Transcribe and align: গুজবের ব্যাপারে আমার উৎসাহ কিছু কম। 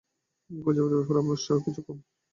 গুজবের 0.49 0.93
ব্যাপারে 0.93 1.19
আমার 1.21 1.35
উৎসাহ 1.35 1.57
কিছু 1.65 1.81
কম। 1.85 1.97